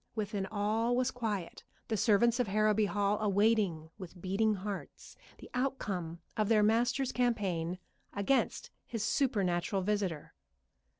[0.15, 6.17] Within all was quiet, the servants of Harrowby Hall awaiting with beating hearts the outcome
[6.35, 7.77] of their master's campaign
[8.11, 10.33] against his supernatural visitor.